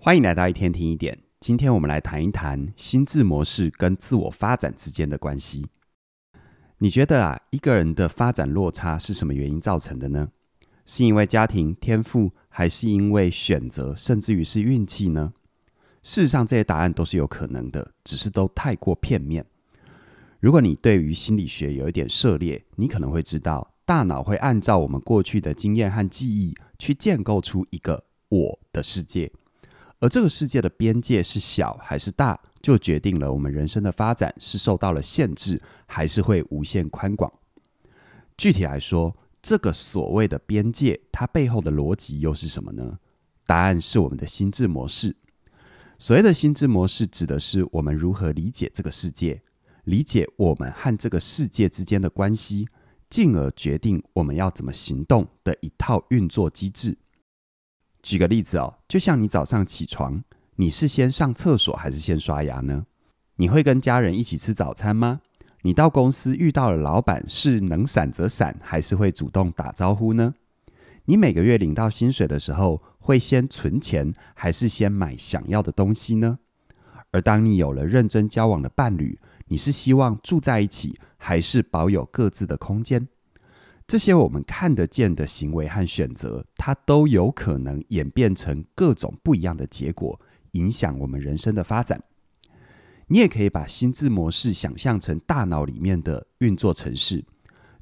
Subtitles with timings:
[0.00, 1.18] 欢迎来到一天听一点。
[1.40, 5.66] 今天我们来谈一谈心智模式跟自我发展之间的关系。
[6.78, 10.28] 你觉得啊，一个人的发展落差是什么原因造成的呢？
[10.86, 15.32] 是因为家庭天赋，还是因为选择，甚至于是运气呢？
[16.04, 19.44] 事实上，这些答案都是有可能的，只是都太过片面。
[20.38, 29.32] 如果你对于心理学有一点涉猎，你可能会知道，大脑会按照我们过去的经验和记忆去建构出一个我的世界。
[30.00, 37.32] 而这个世界的边界是小还是大，就决定了我们人生的发展是受到了限制，还是会无限宽广。
[38.36, 42.98] 具体来说，这个所谓的边界，它背后的逻辑又是什么呢？
[43.44, 45.16] 答案是我们的心智模式。
[45.98, 49.42] 所谓的心智模式，指的是我们如何理解这个世界，
[49.82, 52.68] 理解我们和这个世界之间的关系，
[53.10, 56.96] 进而决定我们要怎么行动的一套运作机制。
[58.08, 60.24] 举个例子哦，就像你早上起床，
[60.56, 62.86] 你是先上厕所还是先刷牙呢？
[63.36, 65.20] 你会跟家人一起吃早餐吗？
[65.60, 70.34] 你到公司遇到了老板，是能闪则闪，还是会主动打招呼呢？
[71.04, 76.38] 你每个月领到薪水的时候，会先存钱，还是先买想要的东西呢？
[77.10, 83.06] 而当你有了认真交往的伴侣，你是希望住在一起，还是保有各自的空间？
[83.88, 90.20] 这些我们看得见的行为和选择，它都有可能演变成各种不一样的结果，
[90.52, 91.98] 影响我们人生的发展。
[93.06, 97.24] 你也可以把心智模式想象成大脑里面的运作程式，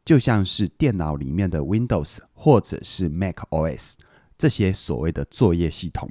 [0.05, 3.95] 就像是电脑里面的 Windows 或者是 Mac OS
[4.39, 6.09] 这些所谓的作业系统。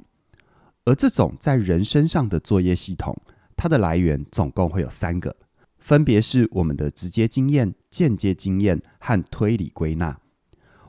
[0.84, 3.16] 而这种在人身上的作业系统，
[3.56, 5.34] 它的来源总共会有三个。
[5.86, 10.18] 分别是我们的直接经验、间接经验和推理归纳。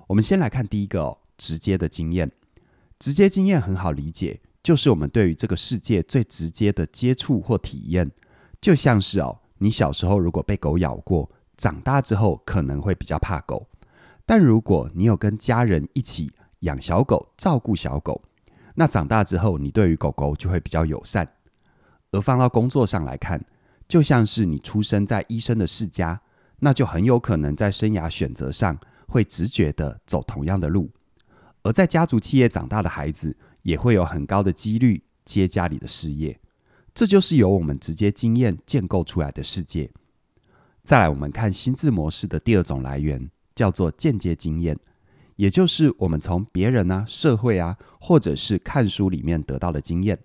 [0.08, 2.32] 我们先来看第一个哦，直接的经验。
[2.98, 8.10] 直接经验很好理解，就是我们对于这个世界最直接的接触或体验。
[8.60, 13.68] 就像是哦，你小时候如果被狗咬过，长大之后可能会比较怕狗。
[14.26, 16.32] 但如果你有跟家人一起
[16.62, 18.20] 养小狗、照顾小狗，
[18.74, 21.36] 那长大之后你对于狗狗就会比较友善。
[22.10, 23.40] 而放到工作上来看，
[23.88, 26.22] 就像是你出生在医生的世家，
[26.60, 28.78] 那就很有可能在生涯选择上
[29.08, 30.90] 会直觉地走同样的路；
[31.64, 36.40] 而在家族企业长大的孩子，也会有很高的几率接家里的事业。
[36.94, 39.90] 这就是由我们直接经验建构出来的世界。
[40.84, 44.78] 再来，我们看心智模式的第二种来源，叫做间接经验，
[45.36, 50.18] 也就是我们从别人啊、社会啊，或者是看书里面得到的经验。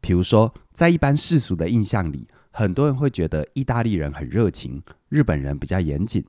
[0.00, 6.24] 比如说，在一般世俗的印象里，很多人会觉得意大利人很热情，日本人比较严谨，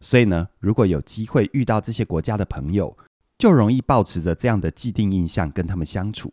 [0.00, 2.96] 所以呢，如果有机会遇到这些国家的朋友，
[3.36, 6.32] 就容易保持着这样的既定印象跟他们相处。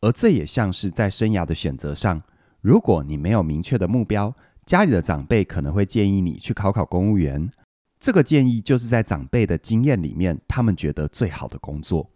[0.00, 2.22] 而这也像是在生涯的选择上，
[2.60, 4.32] 如果你没有明确的目标，
[4.64, 7.50] 家里的长辈可能会建议你去考考公务员。
[7.98, 12.08] 这个建议就是在长辈的经验里面，他们觉得最好的工作。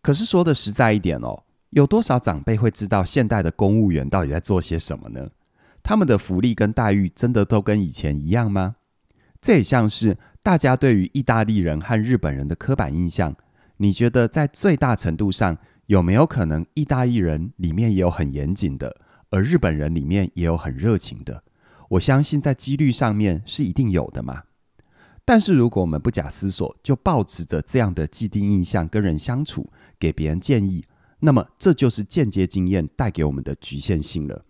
[0.00, 5.28] 可是说的实在一点哦，有多少长辈会知道现代的公务员到底在做些什么呢？
[5.82, 8.76] 他们的福利跟待遇真的都跟以前一样吗？
[9.40, 13.34] 这也像是大家对于意大利人和日本人的刻板印象。
[13.78, 18.94] 你觉得在最大程度上，有没有可能意大利人里面也有很严谨的，
[19.30, 21.42] 而日本人里面也有很热情的？
[21.88, 24.42] 我相信在几率上面是一定有的嘛。
[25.24, 30.84] 但是如果我们不假思索就抱持着这样的既定印象跟人相处，给别人建议，
[31.20, 34.44] 那么这就是间接经验带给我们的局限性了。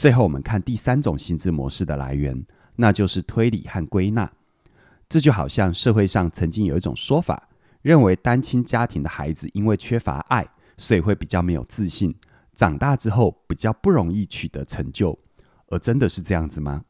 [0.00, 2.42] 最后，我们看第三种心智模式的来源，
[2.76, 4.32] 那就是推理和归纳。
[5.10, 7.50] 这就好像社会上曾经有一种说法，
[7.82, 12.14] 认为单亲家庭的孩子因为缺乏爱，所以会比较没有自信，
[12.54, 15.18] 长大之后比较不容易取得成就。
[15.68, 16.82] 而真的是这样子吗？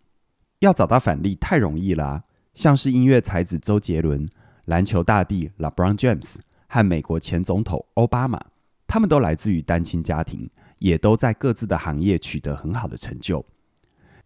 [0.60, 2.22] 要找到反例太容易了啊，
[2.54, 4.28] 像是音乐才子周杰伦、
[4.66, 6.36] 篮球大帝 LeBron James
[6.68, 8.40] 和美国前总统奥巴马，
[8.86, 10.48] 他们都来自于单亲家庭。
[10.80, 13.46] 也都在各自的行业取得很好的成就。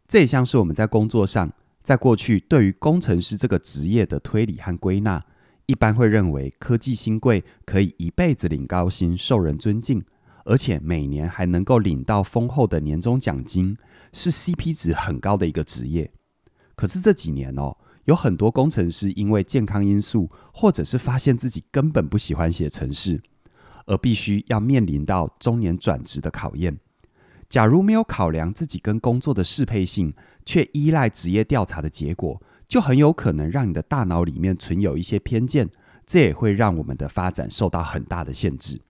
[0.09, 1.53] 这也像是我们在工作上，
[1.83, 5.25] 在过去对于工程师这个职业的推理和归纳，
[5.67, 10.05] 一般会认为科技新贵可以一辈子领高薪、受人尊敬，
[10.45, 13.77] 而且每年还能够领到丰厚的年终奖金，
[14.13, 16.11] 是 CP 值很高的一个职业。
[16.77, 23.23] 可是这几年哦，有很多工程师因为健康因素，或者是发现自己根本不喜欢写程式。
[23.87, 26.79] 而必须要面临到中年转职的考验。
[27.49, 30.13] 假如没有考量自己跟工作的适配性，
[30.45, 35.71] 却依赖职业调查的结果，就很有可能让你的大脑里面存有一些偏见，
[36.07, 38.81] 这也会让我们的发展受到很大的限制。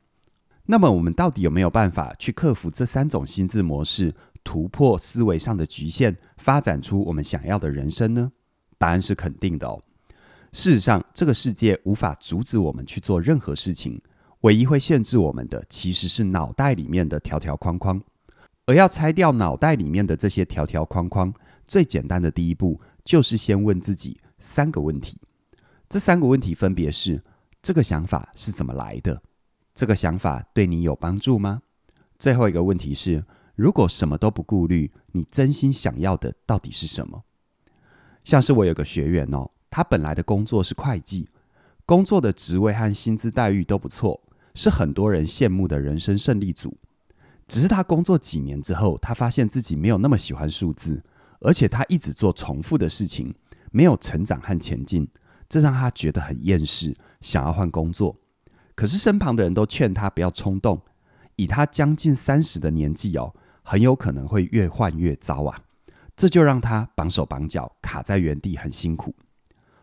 [0.66, 8.32] 那么，我们到底有没有办法去克服这三种心智模式，突破思维上的局限，发展出我们想要的人生呢？
[8.78, 9.82] 答案是肯定的哦。
[10.52, 14.00] 事实上，这个世界无法阻止我们去做任何事情，
[14.44, 18.00] 唯一会限制我们的，其实是脑袋里面的条条框框。
[18.66, 21.32] 而要拆掉脑袋里面的这些条条框框，
[21.66, 25.18] 最简单的第一步，就是先问自己三个问题。
[25.88, 27.22] 这三个问题分别是：
[27.62, 29.22] 这个想法是怎么来的？
[29.74, 31.62] 这个想法对你有帮助吗？
[32.18, 33.24] 最后一个问题是：
[33.54, 37.24] 如果什么都不顾虑，你真心想要的到底是什么？
[38.22, 41.30] 像是我有个学员哦，他本来的工作是会计，
[41.86, 44.22] 工作的职位和薪资待遇都不错，
[44.54, 46.76] 是很多人羡慕的人生胜利组。
[47.46, 51.02] 只是他工作几年之后，他发现自己没有那么喜欢数字，
[51.40, 53.34] 而且他一直做重复的事情，
[53.70, 55.06] 没有成长和前进，
[55.48, 58.16] 这让他觉得很厌世，想要换工作。
[58.74, 60.80] 可是身旁的人都劝他不要冲动，
[61.36, 65.60] 以他将近三十的年纪哦，很有可能会越换越糟啊！
[66.16, 69.14] 这就让他绑手绑脚，卡在原地，很辛苦。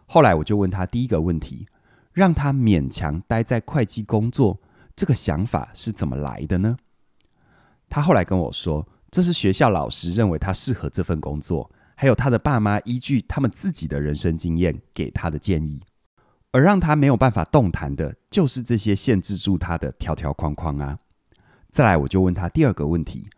[0.08, 1.68] 后来我就问他第一个问题，
[2.14, 4.60] 让他勉强待在会计工作，
[4.96, 6.78] 这个想法是怎么来的呢？
[7.90, 15.82] 他后来跟我说，这是学校老师认为他适合这份工作，还有他的爸妈依据他们自己的人生经验给他的建议。
[16.54, 21.00] 而让他没有办法动弹的，就是这些限制住他的条条框框啊！
[21.70, 23.30] 再来，我就问他第二个问题：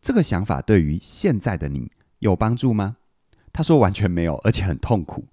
[0.00, 2.96] 这个想法对于现在的你有帮助吗？
[3.52, 5.26] 他说完全没有，而且很痛苦。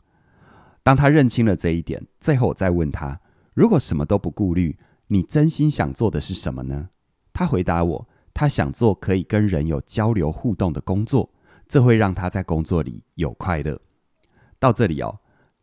[0.83, 3.19] 当他认清了这一点，最后我再问他：
[3.53, 4.77] 如果什么都不顾虑，
[5.07, 6.89] 你真心想做的是什么呢？
[7.33, 11.29] 他回答我：他想做可以跟人有交流互动的工作，
[11.67, 13.79] 这会让他在工作里有快乐。
[14.59, 15.19] 到这里哦。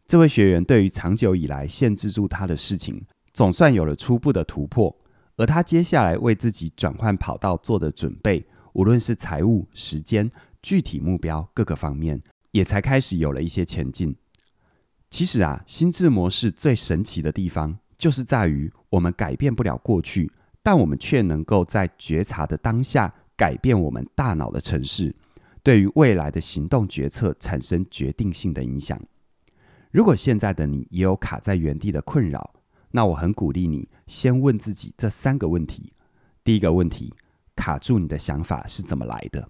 [0.07, 4.97] 这位学员对于长久以来限制住他的事情，总算有了初步的突破。
[5.37, 10.31] 而他接下来为自己转换跑道做的准备，无论是财务、时间、
[10.63, 12.23] 具体目标各个方面，
[12.53, 14.15] 也才开始有了一些前进。
[15.17, 20.31] 其实啊，心智模式最神奇的地方，就是在于我们改变不了过去，
[20.63, 25.17] 但我们却能够在觉察的当下改变我们大脑的程式，
[25.63, 29.01] 对于未来的行动决策产生决定性的影响。
[29.91, 32.53] 如果现在的你也有卡在原地的困扰，
[32.91, 35.95] 那我很鼓励你先问自己这三个问题：
[36.45, 37.15] 第一个问题，
[37.55, 39.49] 卡住你的想法是怎么来的？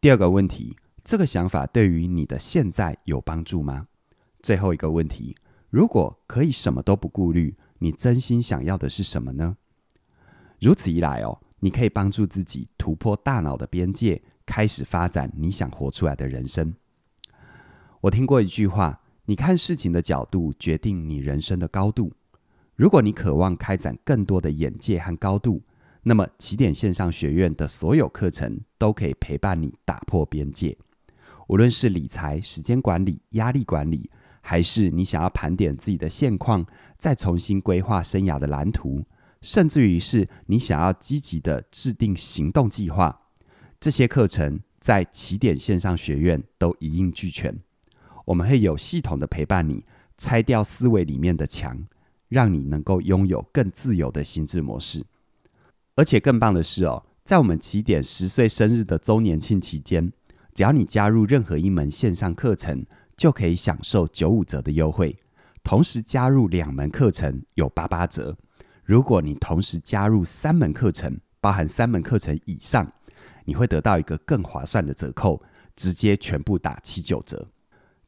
[0.00, 3.86] 第二个问题，这个想法对于你的现在有帮助吗？
[4.46, 5.34] 最后一个问题，
[5.70, 9.56] 如果可以什么都不顾虑，你真心想要的是什么呢？
[10.60, 16.72] 如此一来哦，你可以帮助自己突破大脑的边界，开始发展你想活出来的人生。
[18.02, 19.00] 我听过一句话。
[19.24, 22.12] 你看事情的角度决定你人生的高度。
[22.76, 25.60] 如果你渴望开展更多的眼界和高度，
[26.04, 30.78] 那么起点线上学院的所有课程都可以陪伴你打破边界。
[31.48, 34.08] 无论是理财、时间管理、压力管理，
[34.48, 36.64] 还是你想要盘点自己的现况，
[36.96, 39.04] 再重新规划生涯的蓝图，
[39.42, 43.22] 甚至于是你想要积极的制定行动计划，
[43.80, 47.58] 这些课程在起点线上学院都一应俱全。
[48.24, 49.84] 我们会有系统的陪伴你，
[50.16, 51.84] 拆掉思维里面的墙，
[52.28, 55.04] 让你能够拥有更自由的心智模式。
[55.96, 60.12] 而且更棒的是哦，在我们起点十岁生日的周年庆期间，
[60.54, 65.16] 只要你加入任何一门线上课程，就可以享受九五折的优惠。
[65.64, 68.36] 同时加入两门课程有八八折。
[68.84, 72.92] 如果你同时加入三门课程，包含三门课程以上，
[73.44, 75.42] 你会得到一个更划算的折扣，
[75.74, 77.48] 直接全部打七九折。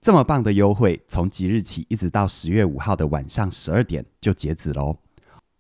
[0.01, 4.97] 这么棒的优惠，从即日起一直到十月五号的晚上十二点就截止喽。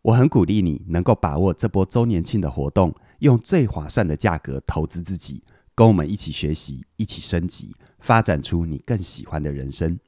[0.03, 5.43] 我很鼓励你能够把握这波周年庆的活动，用最划算的价格投资自己，
[5.75, 9.99] 跟我们一起学习，一起升级，发展出你更喜欢的人生。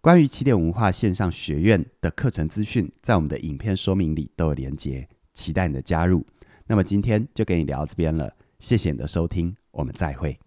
[0.00, 6.26] 关于起点文化线上学院的课程资讯，在我们的影片说明里都有连结，期待你的加入。
[6.66, 10.38] 那么今天就跟你聊到这边了，谢谢你的收听，我们再会。